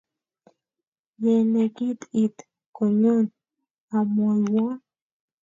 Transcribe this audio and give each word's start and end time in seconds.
Ye 1.23 1.33
nekit 1.51 1.99
iit 2.21 2.37
konyon 2.75 3.25
imwoiwon 3.97 4.75